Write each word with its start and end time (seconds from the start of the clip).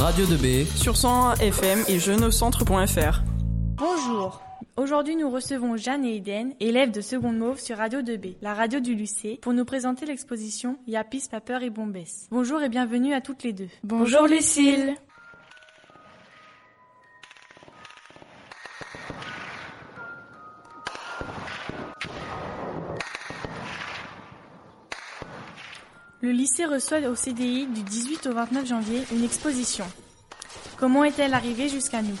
Radio 0.00 0.24
2B 0.24 0.64
sur 0.78 0.96
101 0.96 1.34
FM 1.34 1.84
et 1.86 1.98
jeuneaucentre.fr. 1.98 3.20
Bonjour. 3.76 4.40
Aujourd'hui, 4.78 5.14
nous 5.14 5.28
recevons 5.28 5.76
Jeanne 5.76 6.06
et 6.06 6.16
Eden, 6.16 6.54
élèves 6.58 6.90
de 6.90 7.02
seconde 7.02 7.36
mauve 7.36 7.60
sur 7.60 7.76
Radio 7.76 8.00
2B, 8.00 8.36
la 8.40 8.54
radio 8.54 8.80
du 8.80 8.94
lycée, 8.94 9.38
pour 9.42 9.52
nous 9.52 9.66
présenter 9.66 10.06
l'exposition 10.06 10.78
Yapis, 10.86 11.24
Papeur 11.30 11.62
et 11.62 11.68
Bombès. 11.68 12.28
Bonjour 12.30 12.62
et 12.62 12.70
bienvenue 12.70 13.12
à 13.12 13.20
toutes 13.20 13.42
les 13.42 13.52
deux. 13.52 13.68
Bonjour 13.84 14.26
Lucille. 14.26 14.94
Le 26.22 26.32
lycée 26.32 26.66
reçoit 26.66 26.98
au 27.08 27.14
CDI 27.14 27.66
du 27.66 27.82
18 27.82 28.26
au 28.26 28.34
29 28.34 28.66
janvier 28.66 29.02
une 29.10 29.24
exposition. 29.24 29.86
Comment 30.76 31.02
est-elle 31.02 31.32
arrivée 31.32 31.70
jusqu'à 31.70 32.02
nous? 32.02 32.18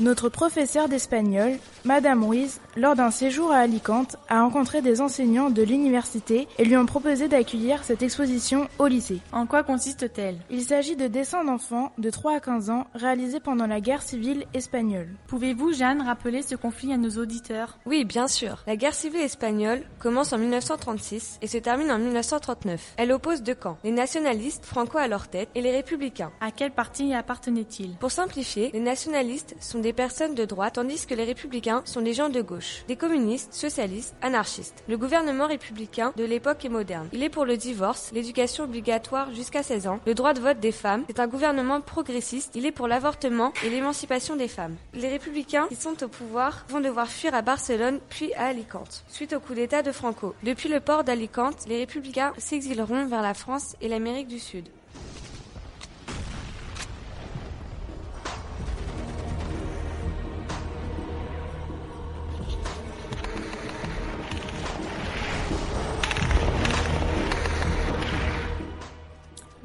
Notre 0.00 0.28
professeur 0.28 0.88
d'espagnol, 0.88 1.58
Madame 1.86 2.24
Ruiz, 2.24 2.60
lors 2.76 2.96
d'un 2.96 3.12
séjour 3.12 3.52
à 3.52 3.58
Alicante, 3.58 4.16
a 4.28 4.42
rencontré 4.42 4.82
des 4.82 5.00
enseignants 5.00 5.50
de 5.50 5.62
l'université 5.62 6.48
et 6.58 6.64
lui 6.64 6.76
ont 6.76 6.84
proposé 6.84 7.28
d'accueillir 7.28 7.84
cette 7.84 8.02
exposition 8.02 8.66
au 8.80 8.88
lycée. 8.88 9.20
En 9.30 9.46
quoi 9.46 9.62
consiste-t-elle? 9.62 10.38
Il 10.50 10.62
s'agit 10.62 10.96
de 10.96 11.06
dessins 11.06 11.44
d'enfants 11.44 11.92
de 11.96 12.10
3 12.10 12.38
à 12.38 12.40
15 12.40 12.70
ans 12.70 12.88
réalisés 12.94 13.38
pendant 13.38 13.68
la 13.68 13.80
guerre 13.80 14.02
civile 14.02 14.46
espagnole. 14.52 15.14
Pouvez-vous, 15.28 15.74
Jeanne, 15.74 16.02
rappeler 16.02 16.42
ce 16.42 16.56
conflit 16.56 16.92
à 16.92 16.96
nos 16.96 17.18
auditeurs? 17.18 17.78
Oui, 17.86 18.04
bien 18.04 18.26
sûr. 18.26 18.64
La 18.66 18.74
guerre 18.74 18.92
civile 18.92 19.20
espagnole 19.20 19.84
commence 20.00 20.32
en 20.32 20.38
1936 20.38 21.38
et 21.40 21.46
se 21.46 21.58
termine 21.58 21.92
en 21.92 22.00
1939. 22.00 22.94
Elle 22.96 23.12
oppose 23.12 23.44
deux 23.44 23.54
camps, 23.54 23.78
les 23.84 23.92
nationalistes, 23.92 24.64
Franco 24.64 24.98
à 24.98 25.06
leur 25.06 25.28
tête, 25.28 25.50
et 25.54 25.60
les 25.60 25.70
républicains. 25.70 26.32
À 26.40 26.50
quel 26.50 26.72
parti 26.72 27.14
appartenaient-ils? 27.14 27.94
Pour 28.00 28.10
simplifier, 28.10 28.72
les 28.72 28.80
nationalistes 28.80 29.54
sont 29.60 29.78
des 29.78 29.92
personnes 29.92 30.34
de 30.34 30.44
droite 30.44 30.74
tandis 30.74 31.06
que 31.06 31.14
les 31.14 31.22
républicains 31.22 31.75
sont 31.84 32.00
des 32.00 32.14
gens 32.14 32.28
de 32.28 32.40
gauche, 32.40 32.84
des 32.88 32.96
communistes, 32.96 33.52
socialistes, 33.52 34.14
anarchistes. 34.22 34.82
Le 34.88 34.96
gouvernement 34.96 35.46
républicain 35.46 36.12
de 36.16 36.24
l'époque 36.24 36.64
est 36.64 36.70
moderne. 36.70 37.08
Il 37.12 37.22
est 37.22 37.28
pour 37.28 37.44
le 37.44 37.56
divorce, 37.56 38.10
l'éducation 38.12 38.64
obligatoire 38.64 39.32
jusqu'à 39.34 39.62
16 39.62 39.86
ans, 39.86 40.00
le 40.06 40.14
droit 40.14 40.34
de 40.34 40.40
vote 40.40 40.60
des 40.60 40.72
femmes. 40.72 41.04
C'est 41.08 41.20
un 41.20 41.26
gouvernement 41.26 41.80
progressiste. 41.80 42.52
Il 42.54 42.66
est 42.66 42.72
pour 42.72 42.88
l'avortement 42.88 43.52
et 43.64 43.70
l'émancipation 43.70 44.36
des 44.36 44.48
femmes. 44.48 44.76
Les 44.94 45.08
républicains 45.08 45.66
qui 45.68 45.76
sont 45.76 46.02
au 46.02 46.08
pouvoir 46.08 46.64
vont 46.68 46.80
devoir 46.80 47.08
fuir 47.08 47.34
à 47.34 47.42
Barcelone 47.42 48.00
puis 48.08 48.32
à 48.34 48.46
Alicante, 48.46 49.04
suite 49.08 49.32
au 49.32 49.40
coup 49.40 49.54
d'État 49.54 49.82
de 49.82 49.92
Franco. 49.92 50.34
Depuis 50.42 50.68
le 50.68 50.80
port 50.80 51.04
d'Alicante, 51.04 51.66
les 51.68 51.78
républicains 51.78 52.32
s'exileront 52.38 53.06
vers 53.06 53.22
la 53.22 53.34
France 53.34 53.76
et 53.80 53.88
l'Amérique 53.88 54.28
du 54.28 54.38
Sud. 54.38 54.68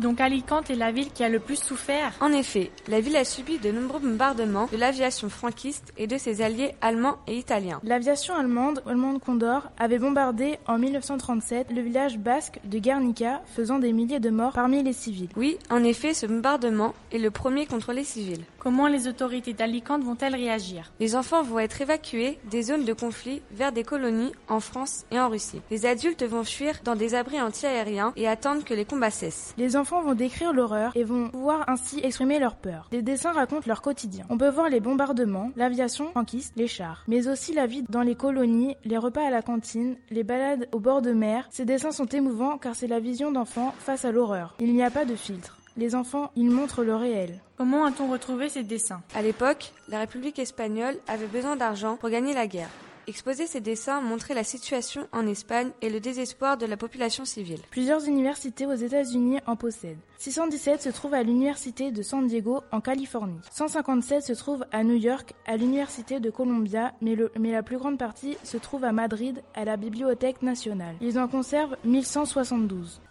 Donc 0.02 0.20
Alicante 0.20 0.72
est 0.72 0.76
la 0.76 0.92
ville 0.92 1.12
qui 1.12 1.24
a 1.24 1.30
le 1.30 1.40
plus 1.40 1.58
souffert 1.58 2.14
En 2.22 2.34
effet, 2.34 2.72
la 2.88 3.02
ville 3.02 3.16
a 3.16 3.24
subi 3.24 3.60
de 3.60 3.72
nombreux 3.72 4.00
bombardements 4.00 4.68
de 4.72 4.78
l'aviation 4.78 5.30
franquiste 5.30 5.94
et 5.96 6.08
de 6.08 6.18
ses 6.18 6.42
alliés 6.42 6.74
allemands 6.82 7.20
et 7.28 7.38
italiens. 7.38 7.80
L'aviation 7.84 8.34
allemande, 8.34 8.82
allemande 8.88 9.20
Condor, 9.20 9.70
avait 9.78 10.00
bombardé 10.00 10.58
en 10.66 10.80
1937 10.80 11.68
le 11.72 11.82
village 11.82 12.18
basque 12.18 12.60
de 12.64 12.80
Guernica, 12.80 13.44
faisant 13.56 13.78
des 13.78 13.94
milliers 13.94 14.20
de 14.20 14.32
morts 14.32 14.54
parmi 14.54 14.82
les 14.82 14.92
civils. 14.92 15.30
Oui, 15.38 15.60
en 15.70 15.84
effet, 15.84 16.16
ce 16.16 16.26
bombardement 16.26 16.96
est 17.12 17.20
le 17.20 17.30
premier 17.30 17.68
contre 17.68 17.94
les 17.94 18.04
civils. 18.04 18.44
Comment 18.58 18.88
les 18.88 19.08
autorités 19.08 19.54
d'Alicante 19.54 20.04
vont-elles 20.04 20.36
réagir? 20.36 20.92
Les 21.00 21.16
enfants 21.16 21.44
vont 21.44 21.60
être 21.60 21.80
évacués 21.80 22.40
des 22.50 22.64
zones 22.64 22.86
de 22.86 22.94
conflit 22.94 23.44
vers 23.52 23.72
des 23.72 23.84
colonies 23.84 24.32
en 24.48 24.62
France 24.62 25.06
et 25.12 25.20
en 25.20 25.30
Russie. 25.30 25.62
Les 25.70 25.86
adultes 25.86 26.24
vont 26.24 26.44
fuir 26.44 26.80
dans 26.84 26.96
des 26.96 27.14
abris 27.14 27.40
antiaériens 27.40 28.14
et 28.16 28.28
attendre 28.28 28.64
que 28.64 28.74
les 28.74 28.86
combats 28.86 29.12
cessent. 29.12 29.54
Les 29.60 29.76
enfants 29.76 29.91
vont 30.00 30.14
décrire 30.14 30.54
l'horreur 30.54 30.94
et 30.96 31.04
vont 31.04 31.30
pouvoir 31.30 31.68
ainsi 31.68 32.00
exprimer 32.02 32.40
leur 32.40 32.56
peur. 32.56 32.88
Des 32.92 33.02
dessins 33.02 33.34
racontent 33.34 33.68
leur 33.68 33.82
quotidien. 33.82 34.26
On 34.30 34.38
peut 34.38 34.50
voir 34.50 34.70
les 34.70 34.80
bombardements, 34.80 35.52
l'aviation 35.58 36.12
franquiste, 36.12 36.54
les 36.56 36.68
chars, 36.68 37.04
mais 37.10 37.28
aussi 37.28 37.54
la 37.54 37.66
vie 37.66 37.84
dans 37.90 38.04
les 38.04 38.16
colonies, 38.16 38.78
les 38.86 38.98
repas 38.98 39.28
à 39.28 39.30
la 39.30 39.42
cantine, 39.42 39.98
les 40.10 40.24
balades 40.24 40.70
au 40.72 40.80
bord 40.80 41.02
de 41.02 41.12
mer. 41.12 41.48
Ces 41.50 41.66
dessins 41.66 41.92
sont 41.92 42.06
émouvants 42.06 42.58
car 42.58 42.76
c'est 42.76 42.88
la 42.88 43.02
vision 43.02 43.32
d'enfants 43.32 43.74
face 43.80 44.06
à 44.06 44.14
l'horreur. 44.14 44.56
Il 44.60 44.74
n'y 44.74 44.84
a 44.84 44.92
pas 44.92 45.04
de 45.04 45.16
filtre. 45.16 45.58
Les 45.78 45.96
enfants, 45.96 46.32
ils 46.36 46.50
montrent 46.50 46.84
le 46.84 46.96
réel. 46.96 47.40
Comment 47.58 47.86
a-t-on 47.86 48.12
retrouvé 48.12 48.50
ces 48.50 48.64
dessins? 48.64 49.02
À 49.16 49.22
l'époque, 49.22 49.72
la 49.88 50.00
République 50.00 50.38
espagnole 50.38 50.98
avait 51.08 51.28
besoin 51.28 51.56
d'argent 51.56 51.98
pour 51.98 52.10
gagner 52.10 52.34
la 52.34 52.46
guerre. 52.46 52.70
Exposer 53.08 53.48
ces 53.48 53.62
dessins 53.62 54.02
montrait 54.02 54.34
la 54.34 54.44
situation 54.44 55.08
en 55.12 55.26
Espagne 55.28 55.72
et 55.82 55.90
le 55.90 56.00
désespoir 56.00 56.58
de 56.58 56.66
la 56.66 56.78
population 56.78 57.26
civile. 57.26 57.60
Plusieurs 57.72 58.06
universités 58.06 58.66
aux 58.66 58.74
États-Unis 58.74 59.40
en 59.48 59.56
possèdent. 59.56 59.98
617 60.18 60.82
se 60.82 60.90
trouve 60.90 61.16
à 61.16 61.24
l'université 61.24 61.92
de 61.92 62.02
San 62.04 62.28
Diego 62.28 62.62
en 62.72 62.80
Californie. 62.80 63.40
157 63.52 64.24
se 64.24 64.34
trouve 64.34 64.66
à 64.72 64.84
New 64.84 64.96
York 64.96 65.34
à 65.48 65.58
l'université 65.58 66.20
de 66.20 66.30
Columbia, 66.30 66.94
mais, 67.02 67.16
mais 67.40 67.52
la 67.52 67.64
plus 67.64 67.78
grande 67.78 67.98
partie 67.98 68.38
se 68.44 68.58
trouve 68.58 68.84
à 68.84 68.92
Madrid 68.92 69.42
à 69.56 69.66
la 69.66 69.78
Bibliothèque 69.78 70.42
nationale. 70.42 70.96
Ils 71.02 71.18
en 71.18 71.28
conservent 71.28 71.78
1172. 71.84 73.02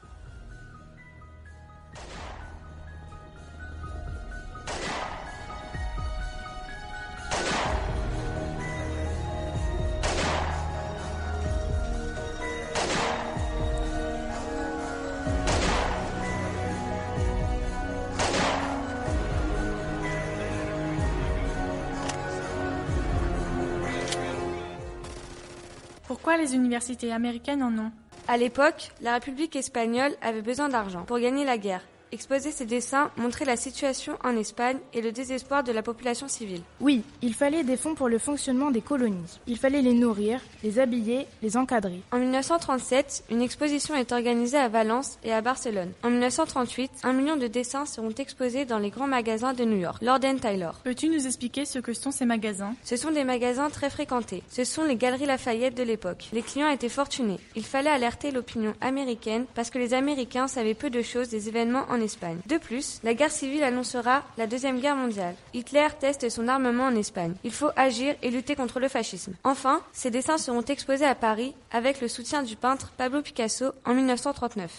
Pourquoi 26.22 26.36
les 26.36 26.54
universités 26.54 27.12
américaines 27.12 27.62
en 27.62 27.72
ont 27.78 27.90
À 28.28 28.36
l'époque, 28.36 28.90
la 29.00 29.14
République 29.14 29.56
espagnole 29.56 30.12
avait 30.20 30.42
besoin 30.42 30.68
d'argent 30.68 31.04
pour 31.04 31.18
gagner 31.18 31.46
la 31.46 31.56
guerre. 31.56 31.80
Exposer 32.12 32.50
ces 32.50 32.66
dessins 32.66 33.10
montrait 33.16 33.44
la 33.44 33.56
situation 33.56 34.18
en 34.24 34.36
Espagne 34.36 34.78
et 34.92 35.00
le 35.00 35.12
désespoir 35.12 35.62
de 35.62 35.70
la 35.70 35.82
population 35.82 36.26
civile. 36.26 36.62
Oui, 36.80 37.02
il 37.22 37.34
fallait 37.34 37.62
des 37.62 37.76
fonds 37.76 37.94
pour 37.94 38.08
le 38.08 38.18
fonctionnement 38.18 38.72
des 38.72 38.80
colonies. 38.80 39.38
Il 39.46 39.56
fallait 39.56 39.80
les 39.80 39.92
nourrir, 39.92 40.40
les 40.64 40.80
habiller, 40.80 41.26
les 41.40 41.56
encadrer. 41.56 42.02
En 42.10 42.18
1937, 42.18 43.24
une 43.30 43.42
exposition 43.42 43.94
est 43.94 44.10
organisée 44.10 44.58
à 44.58 44.68
Valence 44.68 45.18
et 45.22 45.32
à 45.32 45.40
Barcelone. 45.40 45.92
En 46.02 46.10
1938, 46.10 46.90
un 47.04 47.12
million 47.12 47.36
de 47.36 47.46
dessins 47.46 47.86
seront 47.86 48.10
exposés 48.10 48.64
dans 48.64 48.80
les 48.80 48.90
grands 48.90 49.06
magasins 49.06 49.52
de 49.52 49.64
New 49.64 49.78
York. 49.78 50.02
Lord 50.02 50.20
Taylor. 50.40 50.80
Peux-tu 50.82 51.08
nous 51.10 51.26
expliquer 51.26 51.64
ce 51.64 51.78
que 51.78 51.92
sont 51.92 52.10
ces 52.10 52.24
magasins? 52.24 52.74
Ce 52.82 52.96
sont 52.96 53.12
des 53.12 53.24
magasins 53.24 53.70
très 53.70 53.88
fréquentés. 53.88 54.42
Ce 54.48 54.64
sont 54.64 54.82
les 54.82 54.96
galeries 54.96 55.26
Lafayette 55.26 55.76
de 55.76 55.84
l'époque. 55.84 56.28
Les 56.32 56.42
clients 56.42 56.70
étaient 56.70 56.88
fortunés. 56.88 57.38
Il 57.54 57.64
fallait 57.64 57.90
alerter 57.90 58.32
l'opinion 58.32 58.74
américaine 58.80 59.46
parce 59.54 59.70
que 59.70 59.78
les 59.78 59.94
Américains 59.94 60.48
savaient 60.48 60.74
peu 60.74 60.90
de 60.90 61.02
choses 61.02 61.28
des 61.28 61.48
événements 61.48 61.84
en 61.88 61.99
De 62.46 62.58
plus, 62.58 63.00
la 63.04 63.14
guerre 63.14 63.30
civile 63.30 63.62
annoncera 63.62 64.22
la 64.38 64.46
Deuxième 64.46 64.80
Guerre 64.80 64.96
mondiale. 64.96 65.34
Hitler 65.52 65.88
teste 65.98 66.28
son 66.30 66.48
armement 66.48 66.84
en 66.84 66.96
Espagne. 66.96 67.34
Il 67.44 67.52
faut 67.52 67.70
agir 67.76 68.14
et 68.22 68.30
lutter 68.30 68.56
contre 68.56 68.80
le 68.80 68.88
fascisme. 68.88 69.34
Enfin, 69.44 69.80
ces 69.92 70.10
dessins 70.10 70.38
seront 70.38 70.62
exposés 70.62 71.04
à 71.04 71.14
Paris 71.14 71.54
avec 71.70 72.00
le 72.00 72.08
soutien 72.08 72.42
du 72.42 72.56
peintre 72.56 72.92
Pablo 72.96 73.22
Picasso 73.22 73.72
en 73.84 73.94
1939. 73.94 74.70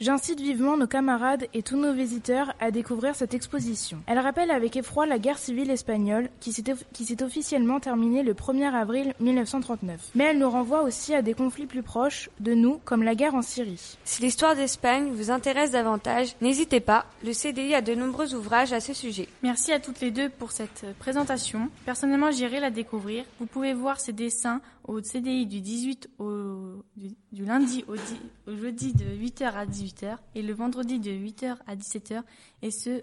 J'incite 0.00 0.40
vivement 0.40 0.76
nos 0.76 0.86
camarades 0.86 1.48
et 1.54 1.64
tous 1.64 1.76
nos 1.76 1.92
visiteurs 1.92 2.54
à 2.60 2.70
découvrir 2.70 3.16
cette 3.16 3.34
exposition. 3.34 3.98
Elle 4.06 4.20
rappelle 4.20 4.52
avec 4.52 4.76
effroi 4.76 5.06
la 5.06 5.18
guerre 5.18 5.38
civile 5.38 5.72
espagnole 5.72 6.30
qui 6.38 6.52
s'est 6.52 7.22
officiellement 7.24 7.80
terminée 7.80 8.22
le 8.22 8.32
1er 8.32 8.72
avril 8.72 9.12
1939. 9.18 10.10
Mais 10.14 10.24
elle 10.24 10.38
nous 10.38 10.48
renvoie 10.48 10.82
aussi 10.82 11.16
à 11.16 11.22
des 11.22 11.34
conflits 11.34 11.66
plus 11.66 11.82
proches 11.82 12.30
de 12.38 12.54
nous, 12.54 12.80
comme 12.84 13.02
la 13.02 13.16
guerre 13.16 13.34
en 13.34 13.42
Syrie. 13.42 13.98
Si 14.04 14.22
l'histoire 14.22 14.54
d'Espagne 14.54 15.10
vous 15.12 15.32
intéresse 15.32 15.72
davantage, 15.72 16.36
n'hésitez 16.40 16.78
pas, 16.78 17.06
le 17.24 17.32
CDI 17.32 17.74
a 17.74 17.82
de 17.82 17.96
nombreux 17.96 18.36
ouvrages 18.36 18.72
à 18.72 18.78
ce 18.78 18.94
sujet. 18.94 19.26
Merci 19.42 19.72
à 19.72 19.80
toutes 19.80 20.00
les 20.00 20.12
deux 20.12 20.28
pour 20.28 20.52
cette 20.52 20.86
présentation. 21.00 21.70
Personnellement, 21.86 22.30
j'irai 22.30 22.60
la 22.60 22.70
découvrir. 22.70 23.24
Vous 23.40 23.46
pouvez 23.46 23.74
voir 23.74 23.98
ces 23.98 24.12
dessins 24.12 24.60
au 24.88 25.00
CDI 25.00 25.46
du 25.46 25.60
18 25.60 26.10
au 26.18 26.82
du, 26.96 27.10
du 27.30 27.44
lundi 27.44 27.84
au, 27.86 27.94
di, 27.94 28.02
au, 28.46 28.56
jeudi 28.56 28.94
de 28.94 29.04
8h 29.04 29.52
à 29.52 29.66
18h 29.66 30.16
et 30.34 30.42
le 30.42 30.52
vendredi 30.52 30.98
de 30.98 31.10
8h 31.10 31.56
à 31.66 31.76
17h 31.76 32.22
et 32.62 32.70
ce 32.70 33.02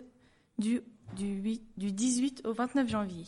du, 0.57 0.81
du, 1.15 1.25
8, 1.25 1.61
du 1.77 1.91
18 1.91 2.41
au 2.45 2.53
29 2.53 2.89
janvier. 2.89 3.25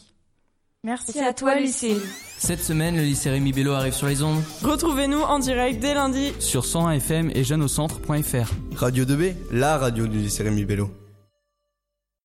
Merci 0.83 1.19
à 1.19 1.33
toi, 1.33 1.59
Lucille. 1.59 1.99
Cette 2.37 2.61
semaine, 2.61 2.95
le 2.95 3.01
lycée 3.01 3.29
Rémi 3.29 3.51
Bello 3.51 3.73
arrive 3.73 3.93
sur 3.93 4.07
les 4.07 4.23
ondes 4.23 4.41
Retrouvez-nous 4.63 5.19
en 5.19 5.39
direct 5.39 5.79
dès 5.79 5.93
lundi. 5.93 6.31
sur 6.39 6.65
101 6.65 6.91
FM 6.93 7.31
et 7.33 7.43
jeuneaucentre.fr. 7.43 8.53
Radio 8.75 9.03
2B, 9.03 9.33
la 9.51 9.77
radio 9.77 10.07
du 10.07 10.17
lycée 10.17 10.43
Rémi 10.43 10.65
Bello. 10.65 10.89